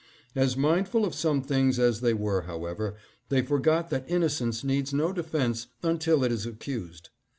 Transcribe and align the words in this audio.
As 0.33 0.57
mindful 0.57 1.05
of 1.05 1.13
some 1.13 1.43
things 1.43 1.77
as 1.77 2.01
they 2.01 2.15
were, 2.15 2.41
however, 2.47 2.95
they 3.29 3.43
forgot 3.43 3.91
that 3.91 4.09
innocence 4.09 4.63
needs 4.63 4.91
no 4.95 5.13
defense 5.13 5.67
until 5.83 6.23
it 6.23 6.31
is 6.31 6.47
accused. 6.47 7.11